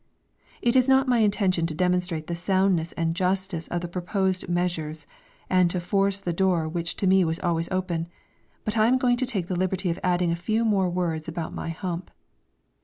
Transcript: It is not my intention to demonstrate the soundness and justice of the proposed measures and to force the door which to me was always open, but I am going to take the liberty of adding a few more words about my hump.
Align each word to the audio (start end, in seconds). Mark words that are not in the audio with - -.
It 0.63 0.75
is 0.75 0.89
not 0.89 1.07
my 1.07 1.19
intention 1.19 1.67
to 1.67 1.75
demonstrate 1.75 2.25
the 2.25 2.35
soundness 2.35 2.91
and 2.93 3.15
justice 3.15 3.67
of 3.67 3.81
the 3.81 3.87
proposed 3.87 4.49
measures 4.49 5.05
and 5.47 5.69
to 5.69 5.79
force 5.79 6.19
the 6.19 6.33
door 6.33 6.67
which 6.67 6.95
to 6.95 7.05
me 7.05 7.23
was 7.23 7.37
always 7.41 7.69
open, 7.69 8.07
but 8.65 8.75
I 8.75 8.87
am 8.87 8.97
going 8.97 9.17
to 9.17 9.27
take 9.27 9.45
the 9.47 9.55
liberty 9.55 9.91
of 9.91 9.99
adding 10.01 10.31
a 10.31 10.35
few 10.35 10.65
more 10.65 10.89
words 10.89 11.27
about 11.27 11.53
my 11.53 11.69
hump. 11.69 12.09